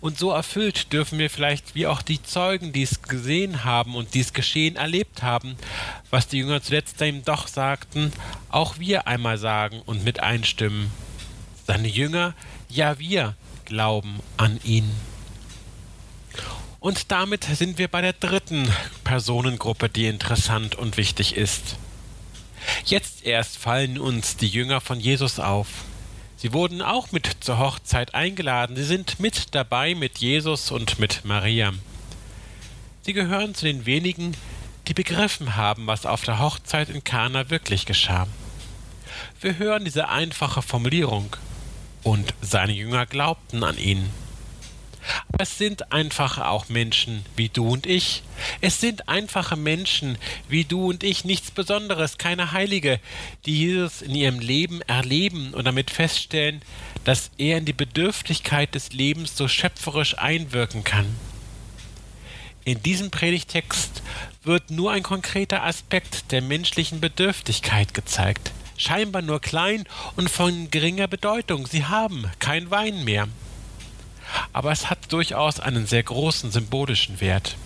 Und 0.00 0.18
so 0.18 0.30
erfüllt 0.30 0.92
dürfen 0.92 1.18
wir 1.18 1.30
vielleicht, 1.30 1.74
wie 1.74 1.86
auch 1.86 2.02
die 2.02 2.22
Zeugen, 2.22 2.72
die 2.72 2.82
es 2.82 3.02
gesehen 3.02 3.64
haben 3.64 3.96
und 3.96 4.14
dies 4.14 4.32
Geschehen 4.32 4.76
erlebt 4.76 5.22
haben, 5.22 5.56
was 6.10 6.28
die 6.28 6.38
Jünger 6.38 6.62
zuletzt 6.62 7.00
ihm 7.00 7.24
doch 7.24 7.48
sagten, 7.48 8.12
auch 8.50 8.78
wir 8.78 9.08
einmal 9.08 9.38
sagen 9.38 9.82
und 9.86 10.04
mit 10.04 10.20
einstimmen. 10.20 10.92
Seine 11.66 11.88
Jünger, 11.88 12.34
ja 12.68 12.98
wir, 12.98 13.34
glauben 13.68 14.20
an 14.36 14.58
ihn. 14.64 14.90
Und 16.80 17.10
damit 17.10 17.44
sind 17.44 17.78
wir 17.78 17.88
bei 17.88 18.00
der 18.00 18.12
dritten 18.12 18.68
Personengruppe, 19.04 19.88
die 19.88 20.06
interessant 20.06 20.74
und 20.74 20.96
wichtig 20.96 21.36
ist. 21.36 21.76
Jetzt 22.84 23.24
erst 23.24 23.56
fallen 23.56 23.98
uns 23.98 24.36
die 24.36 24.48
Jünger 24.48 24.80
von 24.80 25.00
Jesus 25.00 25.38
auf. 25.38 25.68
Sie 26.36 26.52
wurden 26.52 26.82
auch 26.82 27.10
mit 27.10 27.38
zur 27.40 27.58
Hochzeit 27.58 28.14
eingeladen. 28.14 28.76
Sie 28.76 28.84
sind 28.84 29.18
mit 29.18 29.54
dabei 29.54 29.94
mit 29.94 30.18
Jesus 30.18 30.70
und 30.70 30.98
mit 30.98 31.24
Maria. 31.24 31.72
Sie 33.02 33.12
gehören 33.12 33.54
zu 33.54 33.64
den 33.64 33.86
wenigen, 33.86 34.36
die 34.86 34.94
begriffen 34.94 35.56
haben, 35.56 35.86
was 35.86 36.06
auf 36.06 36.24
der 36.24 36.38
Hochzeit 36.38 36.88
in 36.90 37.02
Kana 37.02 37.50
wirklich 37.50 37.86
geschah. 37.86 38.28
Wir 39.40 39.58
hören 39.58 39.84
diese 39.84 40.08
einfache 40.08 40.62
Formulierung. 40.62 41.36
Und 42.02 42.34
seine 42.40 42.72
Jünger 42.72 43.06
glaubten 43.06 43.64
an 43.64 43.76
ihn. 43.78 44.08
Aber 45.28 45.42
es 45.42 45.58
sind 45.58 45.92
einfache 45.92 46.46
auch 46.48 46.68
Menschen 46.68 47.24
wie 47.36 47.48
du 47.48 47.68
und 47.68 47.86
ich. 47.86 48.22
Es 48.60 48.80
sind 48.80 49.08
einfache 49.08 49.56
Menschen 49.56 50.18
wie 50.48 50.64
du 50.64 50.88
und 50.88 51.02
ich, 51.02 51.24
nichts 51.24 51.50
Besonderes, 51.50 52.18
keine 52.18 52.52
Heilige, 52.52 53.00
die 53.46 53.58
Jesus 53.58 54.02
in 54.02 54.14
ihrem 54.14 54.38
Leben 54.38 54.82
erleben 54.82 55.54
und 55.54 55.66
damit 55.66 55.90
feststellen, 55.90 56.62
dass 57.04 57.30
er 57.38 57.58
in 57.58 57.64
die 57.64 57.72
Bedürftigkeit 57.72 58.74
des 58.74 58.92
Lebens 58.92 59.36
so 59.36 59.48
schöpferisch 59.48 60.18
einwirken 60.18 60.84
kann. 60.84 61.06
In 62.64 62.82
diesem 62.82 63.10
Predigtext 63.10 64.02
wird 64.42 64.70
nur 64.70 64.92
ein 64.92 65.02
konkreter 65.02 65.64
Aspekt 65.64 66.32
der 66.32 66.42
menschlichen 66.42 67.00
Bedürftigkeit 67.00 67.94
gezeigt. 67.94 68.52
Scheinbar 68.78 69.20
nur 69.20 69.40
klein 69.40 69.84
und 70.16 70.30
von 70.30 70.70
geringer 70.70 71.08
Bedeutung. 71.08 71.66
Sie 71.66 71.84
haben 71.84 72.24
kein 72.38 72.70
Wein 72.70 73.04
mehr 73.04 73.28
aber 74.52 74.72
es 74.72 74.90
hat 74.90 75.12
durchaus 75.12 75.60
einen 75.60 75.86
sehr 75.86 76.02
großen 76.02 76.50
symbolischen 76.50 77.20
Wert. 77.20 77.56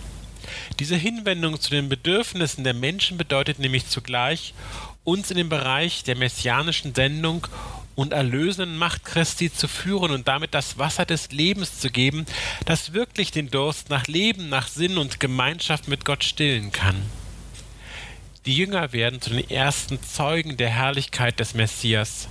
Diese 0.79 0.95
Hinwendung 0.95 1.59
zu 1.59 1.69
den 1.69 1.89
Bedürfnissen 1.89 2.63
der 2.63 2.73
Menschen 2.73 3.17
bedeutet 3.17 3.59
nämlich 3.59 3.87
zugleich, 3.87 4.53
uns 5.03 5.31
in 5.31 5.37
den 5.37 5.49
Bereich 5.49 6.03
der 6.03 6.15
messianischen 6.15 6.93
Sendung 6.93 7.47
und 7.95 8.13
erlösenden 8.13 8.77
Macht 8.77 9.03
Christi 9.05 9.53
zu 9.53 9.67
führen 9.67 10.11
und 10.11 10.27
damit 10.27 10.53
das 10.53 10.77
Wasser 10.77 11.05
des 11.05 11.31
Lebens 11.31 11.79
zu 11.79 11.89
geben, 11.89 12.25
das 12.65 12.93
wirklich 12.93 13.31
den 13.31 13.51
Durst 13.51 13.89
nach 13.89 14.07
Leben, 14.07 14.49
nach 14.49 14.67
Sinn 14.67 14.97
und 14.97 15.19
Gemeinschaft 15.19 15.87
mit 15.87 16.05
Gott 16.05 16.23
stillen 16.23 16.71
kann. 16.71 16.95
Die 18.45 18.57
Jünger 18.57 18.91
werden 18.91 19.21
zu 19.21 19.29
den 19.29 19.49
ersten 19.49 20.03
Zeugen 20.03 20.57
der 20.57 20.69
Herrlichkeit 20.69 21.39
des 21.39 21.53
Messias. 21.53 22.27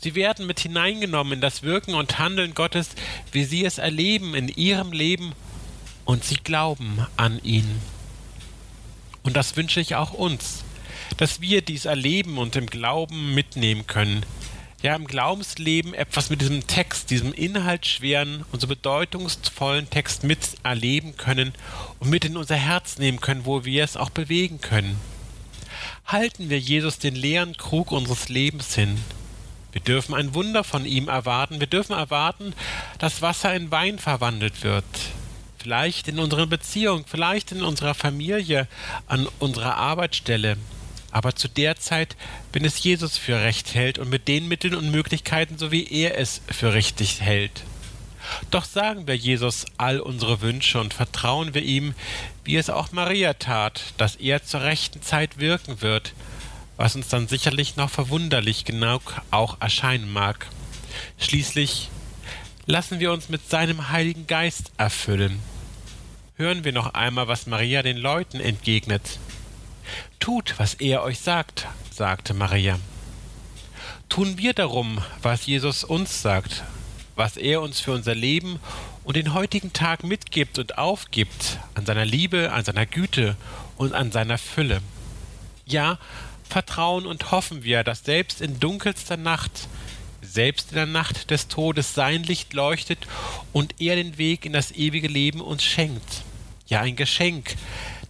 Sie 0.00 0.14
werden 0.14 0.46
mit 0.46 0.60
hineingenommen 0.60 1.32
in 1.32 1.40
das 1.40 1.64
Wirken 1.64 1.94
und 1.94 2.20
Handeln 2.20 2.54
Gottes, 2.54 2.90
wie 3.32 3.42
sie 3.42 3.64
es 3.64 3.78
erleben 3.78 4.36
in 4.36 4.46
ihrem 4.46 4.92
Leben 4.92 5.32
und 6.04 6.22
sie 6.22 6.36
glauben 6.36 7.04
an 7.16 7.40
ihn. 7.42 7.66
Und 9.24 9.36
das 9.36 9.56
wünsche 9.56 9.80
ich 9.80 9.96
auch 9.96 10.12
uns, 10.12 10.62
dass 11.16 11.40
wir 11.40 11.60
dies 11.60 11.86
erleben 11.86 12.38
und 12.38 12.54
im 12.54 12.66
Glauben 12.66 13.34
mitnehmen 13.34 13.84
können. 13.88 14.24
Ja, 14.82 14.94
im 14.94 15.08
Glaubensleben 15.08 15.92
etwas 15.92 16.30
mit 16.30 16.40
diesem 16.40 16.68
Text, 16.68 17.10
diesem 17.10 17.32
inhaltsschweren 17.32 18.44
und 18.52 18.60
so 18.60 18.68
bedeutungsvollen 18.68 19.90
Text 19.90 20.22
miterleben 20.22 21.16
können 21.16 21.52
und 21.98 22.10
mit 22.10 22.24
in 22.24 22.36
unser 22.36 22.54
Herz 22.54 22.98
nehmen 22.98 23.20
können, 23.20 23.44
wo 23.44 23.64
wir 23.64 23.82
es 23.82 23.96
auch 23.96 24.10
bewegen 24.10 24.60
können. 24.60 25.00
Halten 26.08 26.50
wir 26.50 26.58
Jesus 26.58 26.98
den 26.98 27.14
leeren 27.14 27.56
Krug 27.56 27.92
unseres 27.92 28.28
Lebens 28.28 28.74
hin 28.74 28.98
wir 29.72 29.80
dürfen 29.84 30.14
ein 30.14 30.34
Wunder 30.34 30.64
von 30.64 30.84
ihm 30.84 31.08
erwarten. 31.08 31.60
Wir 31.60 31.66
dürfen 31.66 31.92
erwarten, 31.92 32.54
dass 32.98 33.22
Wasser 33.22 33.54
in 33.54 33.70
Wein 33.70 33.98
verwandelt 33.98 34.64
wird. 34.64 34.84
Vielleicht 35.58 36.08
in 36.08 36.18
unserer 36.18 36.46
Beziehung, 36.46 37.04
vielleicht 37.06 37.52
in 37.52 37.62
unserer 37.62 37.94
Familie, 37.94 38.66
an 39.06 39.28
unserer 39.38 39.76
Arbeitsstelle. 39.76 40.56
Aber 41.10 41.34
zu 41.36 41.48
der 41.48 41.76
Zeit, 41.76 42.16
wenn 42.52 42.64
es 42.64 42.82
Jesus 42.82 43.18
für 43.18 43.40
recht 43.40 43.74
hält 43.74 43.98
und 43.98 44.08
mit 44.08 44.26
den 44.26 44.48
Mitteln 44.48 44.74
und 44.74 44.90
Möglichkeiten, 44.90 45.58
so 45.58 45.70
wie 45.70 45.86
er 45.86 46.18
es 46.18 46.40
für 46.50 46.74
richtig 46.74 47.20
hält. 47.20 47.62
Doch 48.50 48.64
sagen 48.64 49.06
wir 49.06 49.16
Jesus 49.16 49.64
all 49.76 50.00
unsere 50.00 50.40
Wünsche 50.40 50.80
und 50.80 50.94
vertrauen 50.94 51.54
wir 51.54 51.62
ihm, 51.62 51.94
wie 52.44 52.56
es 52.56 52.70
auch 52.70 52.92
Maria 52.92 53.34
tat, 53.34 53.82
dass 53.96 54.16
er 54.16 54.42
zur 54.42 54.62
rechten 54.62 55.02
Zeit 55.02 55.38
wirken 55.38 55.80
wird 55.80 56.12
was 56.78 56.94
uns 56.94 57.08
dann 57.08 57.28
sicherlich 57.28 57.76
noch 57.76 57.90
verwunderlich 57.90 58.64
genau 58.64 59.00
auch 59.32 59.60
erscheinen 59.60 60.10
mag. 60.10 60.46
Schließlich 61.18 61.90
lassen 62.66 63.00
wir 63.00 63.12
uns 63.12 63.28
mit 63.28 63.50
seinem 63.50 63.90
Heiligen 63.90 64.26
Geist 64.26 64.70
erfüllen. 64.78 65.40
Hören 66.36 66.62
wir 66.62 66.72
noch 66.72 66.94
einmal, 66.94 67.26
was 67.26 67.48
Maria 67.48 67.82
den 67.82 67.96
Leuten 67.96 68.38
entgegnet. 68.38 69.18
Tut, 70.20 70.54
was 70.58 70.74
er 70.74 71.02
euch 71.02 71.18
sagt, 71.18 71.66
sagte 71.90 72.32
Maria. 72.32 72.78
Tun 74.08 74.38
wir 74.38 74.54
darum, 74.54 75.02
was 75.20 75.46
Jesus 75.46 75.82
uns 75.82 76.22
sagt, 76.22 76.62
was 77.18 77.36
er 77.36 77.60
uns 77.60 77.80
für 77.80 77.92
unser 77.92 78.14
Leben 78.14 78.60
und 79.02 79.16
den 79.16 79.34
heutigen 79.34 79.72
Tag 79.72 80.04
mitgibt 80.04 80.58
und 80.60 80.78
aufgibt, 80.78 81.58
an 81.74 81.84
seiner 81.84 82.04
Liebe, 82.04 82.52
an 82.52 82.64
seiner 82.64 82.86
Güte 82.86 83.36
und 83.76 83.92
an 83.92 84.12
seiner 84.12 84.38
Fülle. 84.38 84.80
Ja, 85.66 85.98
vertrauen 86.48 87.06
und 87.06 87.32
hoffen 87.32 87.64
wir, 87.64 87.82
dass 87.82 88.04
selbst 88.04 88.40
in 88.40 88.60
dunkelster 88.60 89.16
Nacht, 89.16 89.68
selbst 90.22 90.70
in 90.70 90.76
der 90.76 90.86
Nacht 90.86 91.30
des 91.32 91.48
Todes 91.48 91.92
sein 91.92 92.22
Licht 92.22 92.54
leuchtet 92.54 93.08
und 93.52 93.80
er 93.80 93.96
den 93.96 94.16
Weg 94.16 94.46
in 94.46 94.52
das 94.52 94.70
ewige 94.70 95.08
Leben 95.08 95.40
uns 95.40 95.64
schenkt. 95.64 96.22
Ja, 96.68 96.82
ein 96.82 96.94
Geschenk, 96.94 97.56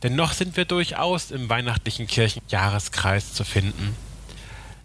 denn 0.03 0.17
noch 0.17 0.35
sind 0.35 0.59
wir 0.59 0.67
durchaus 0.67 1.31
im 1.31 1.49
weihnachtlichen 1.49 2.07
Kirchenjahreskreis 2.09 3.33
zu 3.33 3.45
finden. 3.45 3.97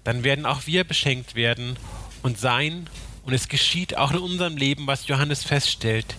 Dann 0.06 0.24
werden 0.24 0.46
auch 0.46 0.66
wir 0.66 0.86
beschenkt 0.86 1.36
werden 1.36 1.76
und 2.22 2.40
sein, 2.40 2.88
und 3.24 3.34
es 3.34 3.48
geschieht 3.48 3.98
auch 3.98 4.12
in 4.12 4.18
unserem 4.20 4.58
Leben, 4.58 4.88
was 4.88 5.08
Johannes 5.08 5.44
feststellt. 5.44 6.16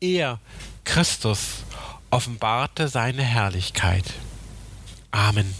Er, 0.00 0.40
Christus, 0.84 1.64
offenbarte 2.10 2.88
seine 2.88 3.22
Herrlichkeit. 3.22 4.04
Amen. 5.10 5.54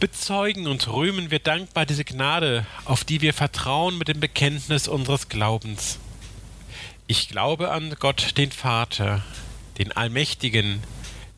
bezeugen 0.00 0.66
und 0.66 0.86
rühmen 0.88 1.30
wir 1.30 1.38
dankbar 1.38 1.86
diese 1.86 2.04
Gnade, 2.04 2.66
auf 2.84 3.02
die 3.04 3.20
wir 3.20 3.34
vertrauen 3.34 3.98
mit 3.98 4.08
dem 4.08 4.20
Bekenntnis 4.20 4.86
unseres 4.86 5.28
Glaubens. 5.28 5.98
Ich 7.06 7.28
glaube 7.28 7.70
an 7.70 7.94
Gott, 7.98 8.36
den 8.36 8.52
Vater, 8.52 9.22
den 9.78 9.92
Allmächtigen, 9.92 10.82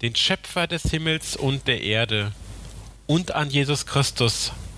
den 0.03 0.17
Schöpfer 0.17 0.67
des 0.67 0.83
Himmels 0.83 1.37
und 1.37 1.69
der 1.69 1.83
Erde, 1.83 2.33
und 3.07 3.35
an 3.35 3.51
Jesus 3.51 3.87
Christus, 3.87 4.53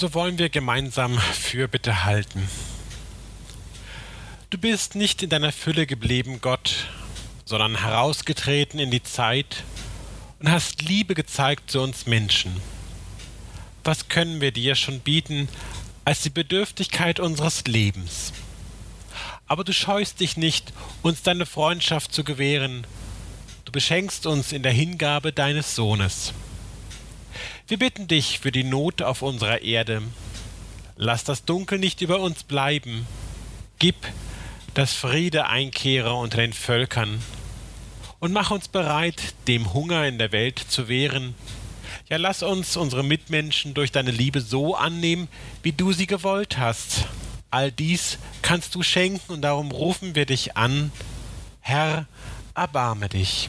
Und 0.00 0.12
so 0.12 0.14
wollen 0.14 0.38
wir 0.38 0.48
gemeinsam 0.48 1.18
Fürbitte 1.18 2.06
halten. 2.06 2.48
Du 4.48 4.56
bist 4.56 4.94
nicht 4.94 5.22
in 5.22 5.28
deiner 5.28 5.52
Fülle 5.52 5.86
geblieben, 5.86 6.38
Gott, 6.40 6.86
sondern 7.44 7.78
herausgetreten 7.78 8.80
in 8.80 8.90
die 8.90 9.02
Zeit 9.02 9.62
und 10.38 10.50
hast 10.50 10.80
Liebe 10.80 11.14
gezeigt 11.14 11.70
zu 11.70 11.82
uns 11.82 12.06
Menschen. 12.06 12.62
Was 13.84 14.08
können 14.08 14.40
wir 14.40 14.52
dir 14.52 14.74
schon 14.74 15.00
bieten 15.00 15.50
als 16.06 16.22
die 16.22 16.30
Bedürftigkeit 16.30 17.20
unseres 17.20 17.64
Lebens? 17.66 18.32
Aber 19.48 19.64
du 19.64 19.74
scheust 19.74 20.20
dich 20.20 20.38
nicht, 20.38 20.72
uns 21.02 21.22
deine 21.22 21.44
Freundschaft 21.44 22.14
zu 22.14 22.24
gewähren. 22.24 22.86
Du 23.66 23.72
beschenkst 23.72 24.24
uns 24.24 24.52
in 24.52 24.62
der 24.62 24.72
Hingabe 24.72 25.30
deines 25.30 25.74
Sohnes. 25.74 26.32
Wir 27.70 27.78
bitten 27.78 28.08
dich 28.08 28.40
für 28.40 28.50
die 28.50 28.64
Not 28.64 29.00
auf 29.00 29.22
unserer 29.22 29.62
Erde. 29.62 30.02
Lass 30.96 31.22
das 31.22 31.44
Dunkel 31.44 31.78
nicht 31.78 32.00
über 32.00 32.18
uns 32.18 32.42
bleiben. 32.42 33.06
Gib, 33.78 33.94
dass 34.74 34.92
Friede 34.92 35.46
einkehre 35.46 36.14
unter 36.14 36.38
den 36.38 36.52
Völkern. 36.52 37.22
Und 38.18 38.32
mach 38.32 38.50
uns 38.50 38.66
bereit, 38.66 39.22
dem 39.46 39.72
Hunger 39.72 40.04
in 40.08 40.18
der 40.18 40.32
Welt 40.32 40.58
zu 40.58 40.88
wehren. 40.88 41.36
Ja, 42.08 42.16
lass 42.16 42.42
uns 42.42 42.76
unsere 42.76 43.04
Mitmenschen 43.04 43.72
durch 43.72 43.92
deine 43.92 44.10
Liebe 44.10 44.40
so 44.40 44.74
annehmen, 44.74 45.28
wie 45.62 45.70
du 45.70 45.92
sie 45.92 46.08
gewollt 46.08 46.58
hast. 46.58 47.04
All 47.52 47.70
dies 47.70 48.18
kannst 48.42 48.74
du 48.74 48.82
schenken 48.82 49.34
und 49.34 49.42
darum 49.42 49.70
rufen 49.70 50.16
wir 50.16 50.26
dich 50.26 50.56
an. 50.56 50.90
Herr, 51.60 52.08
erbarme 52.56 53.08
dich. 53.08 53.48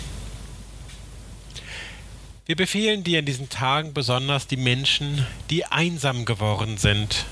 Wir 2.51 2.57
befehlen 2.57 3.05
dir 3.05 3.19
in 3.19 3.25
diesen 3.25 3.47
Tagen 3.47 3.93
besonders 3.93 4.45
die 4.45 4.57
Menschen, 4.57 5.25
die 5.49 5.63
einsam 5.63 6.25
geworden 6.25 6.77
sind, 6.77 7.23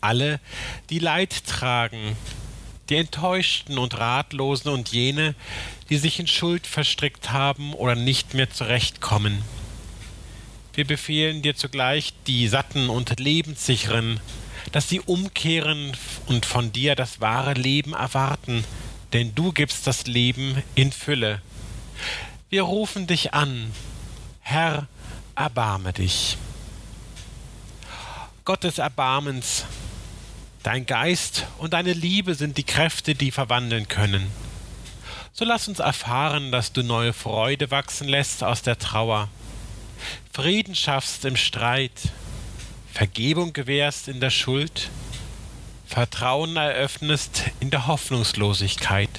alle, 0.00 0.38
die 0.88 1.00
Leid 1.00 1.46
tragen, 1.46 2.16
die 2.88 2.94
Enttäuschten 2.94 3.76
und 3.76 3.98
Ratlosen 3.98 4.70
und 4.70 4.90
jene, 4.90 5.34
die 5.90 5.96
sich 5.96 6.20
in 6.20 6.28
Schuld 6.28 6.68
verstrickt 6.68 7.32
haben 7.32 7.74
oder 7.74 7.96
nicht 7.96 8.34
mehr 8.34 8.48
zurechtkommen. 8.48 9.42
Wir 10.74 10.86
befehlen 10.86 11.42
dir 11.42 11.56
zugleich 11.56 12.12
die 12.28 12.46
Satten 12.46 12.88
und 12.88 13.18
Lebenssicheren, 13.18 14.20
dass 14.70 14.88
sie 14.88 15.00
umkehren 15.00 15.96
und 16.26 16.46
von 16.46 16.70
dir 16.70 16.94
das 16.94 17.20
wahre 17.20 17.54
Leben 17.54 17.94
erwarten, 17.94 18.64
denn 19.12 19.34
du 19.34 19.50
gibst 19.50 19.88
das 19.88 20.06
Leben 20.06 20.62
in 20.76 20.92
Fülle. 20.92 21.42
Wir 22.48 22.62
rufen 22.62 23.08
dich 23.08 23.34
an, 23.34 23.72
Herr, 24.48 24.86
erbarme 25.34 25.92
dich. 25.92 26.38
Gott 28.44 28.62
des 28.62 28.78
Erbarmens, 28.78 29.64
dein 30.62 30.86
Geist 30.86 31.46
und 31.58 31.72
deine 31.72 31.92
Liebe 31.92 32.36
sind 32.36 32.56
die 32.56 32.62
Kräfte, 32.62 33.16
die 33.16 33.32
verwandeln 33.32 33.88
können. 33.88 34.30
So 35.32 35.44
lass 35.44 35.66
uns 35.66 35.80
erfahren, 35.80 36.52
dass 36.52 36.72
du 36.72 36.84
neue 36.84 37.12
Freude 37.12 37.72
wachsen 37.72 38.06
lässt 38.06 38.44
aus 38.44 38.62
der 38.62 38.78
Trauer, 38.78 39.28
Frieden 40.32 40.76
schaffst 40.76 41.24
im 41.24 41.34
Streit, 41.34 42.12
Vergebung 42.92 43.52
gewährst 43.52 44.06
in 44.06 44.20
der 44.20 44.30
Schuld, 44.30 44.90
Vertrauen 45.88 46.56
eröffnest 46.56 47.42
in 47.58 47.70
der 47.70 47.88
Hoffnungslosigkeit. 47.88 49.10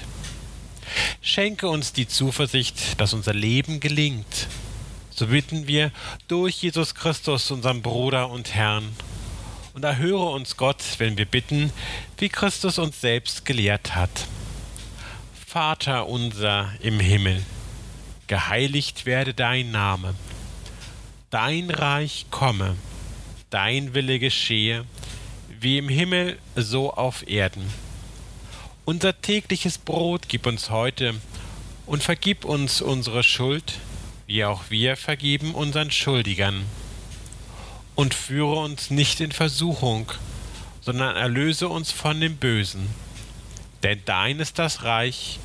Schenke 1.22 1.68
uns 1.68 1.92
die 1.92 2.08
Zuversicht, 2.08 3.02
dass 3.02 3.12
unser 3.12 3.34
Leben 3.34 3.82
gelingt 3.82 4.48
so 5.18 5.26
bitten 5.26 5.66
wir 5.66 5.92
durch 6.28 6.62
Jesus 6.62 6.94
Christus, 6.94 7.50
unseren 7.50 7.82
Bruder 7.82 8.30
und 8.30 8.54
Herrn. 8.54 8.96
und 9.74 9.84
erhöre 9.84 10.30
uns 10.30 10.58
Gott, 10.58 10.84
wenn 11.00 11.18
wir 11.18 11.26
bitten, 11.26 11.72
wie 12.18 12.30
Christus 12.30 12.78
uns 12.80 13.02
selbst 13.02 13.46
gelehrt 13.46 13.96
hat. 13.96 14.10
Vater 15.46 16.08
unser 16.08 16.72
im 16.82 17.00
Himmel, 17.00 17.44
geheiligt 18.28 19.06
werde 19.06 19.34
dein 19.34 19.72
Name, 19.72 20.14
dein 21.30 21.70
Reich 21.70 22.28
komme, 22.30 22.76
dein 23.50 23.94
Wille 23.94 24.20
geschehe, 24.20 24.86
wie 25.60 25.80
im 25.80 25.90
Himmel 25.90 26.38
so 26.56 26.94
auf 26.94 27.28
Erden. 27.28 27.66
Unser 28.86 29.20
tägliches 29.20 29.80
Brot 29.80 30.24
gib 30.28 30.46
uns 30.46 30.70
heute 30.70 31.16
und 31.88 32.04
vergib 32.04 32.46
uns 32.46 32.82
unsere 32.82 33.24
Schuld, 33.24 33.80
wie 34.28 34.44
auch 34.44 34.70
wir 34.70 34.98
vergeben 34.98 35.56
unseren 35.56 35.90
Schuldigern 35.90 36.66
und 37.96 38.14
führe 38.14 38.58
uns 38.58 38.92
nicht 38.92 39.22
in 39.22 39.32
Versuchung, 39.32 40.12
sondern 40.82 41.16
erlöse 41.16 41.70
uns 41.70 41.92
von 41.92 42.20
dem 42.20 42.36
Bösen. 42.36 42.90
Denn 43.84 44.02
dein 44.06 44.40
ist 44.40 44.60
das 44.60 44.84
Reich 44.84 45.40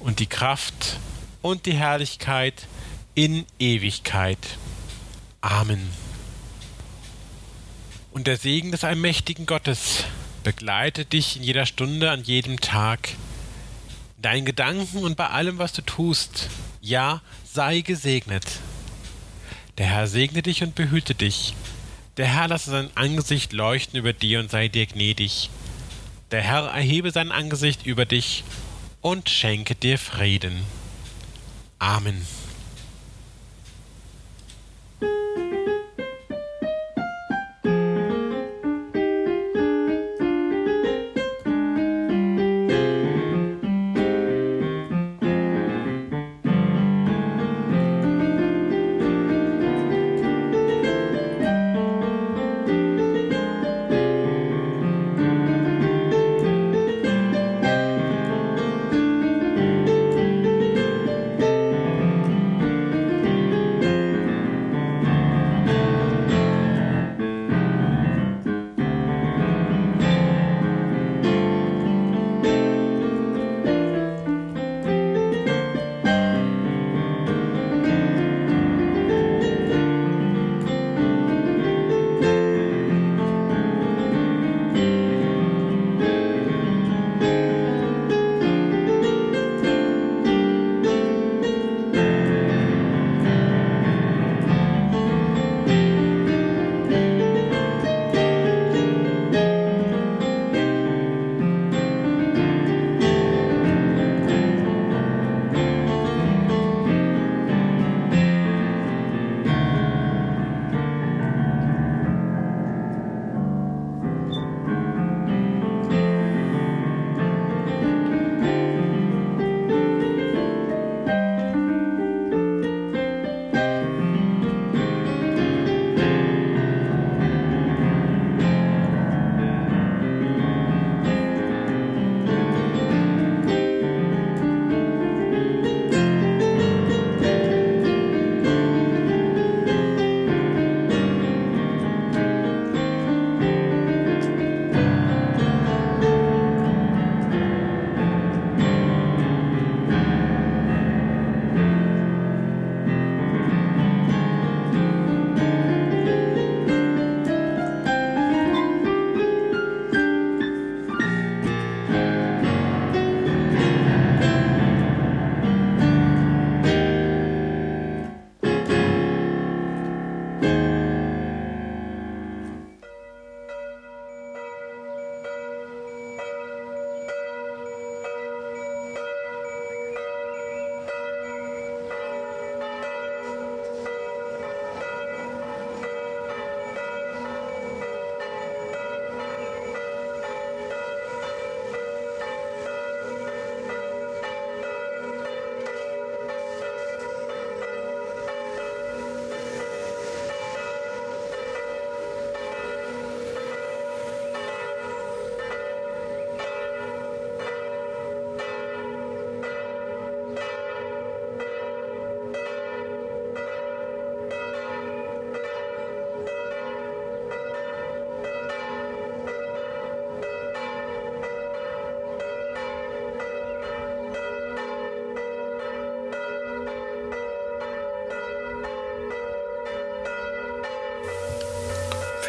und 0.00 0.18
die 0.18 0.26
Kraft 0.26 0.98
und 1.42 1.66
die 1.66 1.74
Herrlichkeit 1.74 2.66
in 3.14 3.44
Ewigkeit. 3.58 4.38
Amen. 5.42 5.90
Und 8.12 8.26
der 8.26 8.38
Segen 8.38 8.72
des 8.72 8.84
allmächtigen 8.84 9.44
Gottes 9.44 10.04
begleite 10.42 11.04
dich 11.04 11.36
in 11.36 11.42
jeder 11.42 11.66
Stunde, 11.66 12.10
an 12.10 12.22
jedem 12.22 12.60
Tag, 12.60 13.10
deinen 14.18 14.44
Gedanken 14.46 14.98
und 14.98 15.16
bei 15.16 15.28
allem, 15.28 15.58
was 15.58 15.72
du 15.72 15.82
tust. 15.82 16.48
Ja, 16.80 17.20
sei 17.52 17.82
gesegnet. 17.82 18.46
Der 19.76 19.86
Herr 19.86 20.06
segne 20.06 20.42
dich 20.42 20.62
und 20.62 20.74
behüte 20.74 21.14
dich. 21.14 21.54
Der 22.16 22.26
Herr 22.26 22.48
lasse 22.48 22.70
sein 22.70 22.90
Angesicht 22.94 23.52
leuchten 23.52 23.98
über 23.98 24.14
dir 24.14 24.40
und 24.40 24.50
sei 24.50 24.68
dir 24.68 24.86
gnädig. 24.86 25.50
Der 26.30 26.40
Herr 26.40 26.68
erhebe 26.68 27.10
sein 27.10 27.30
Angesicht 27.30 27.84
über 27.84 28.06
dich 28.06 28.44
und 29.02 29.28
schenke 29.28 29.74
dir 29.74 29.98
Frieden. 29.98 30.62
Amen. 31.78 32.26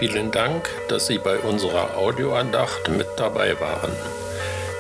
Vielen 0.06 0.32
Dank, 0.32 0.70
dass 0.90 1.08
Sie 1.08 1.18
bei 1.18 1.38
unserer 1.38 1.96
Audioandacht 1.96 2.90
mit 2.90 3.08
dabei 3.16 3.58
waren. 3.62 3.94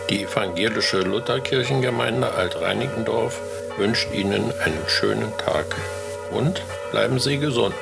Die 0.09 0.23
evangelische 0.23 0.99
Lutherkirchengemeinde 0.99 2.33
Alt-Reinickendorf 2.33 3.39
wünscht 3.77 4.09
Ihnen 4.13 4.51
einen 4.59 4.83
schönen 4.87 5.31
Tag 5.37 5.77
und 6.31 6.61
bleiben 6.91 7.19
Sie 7.19 7.37
gesund. 7.37 7.73